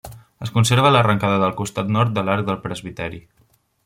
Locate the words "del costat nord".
1.43-2.15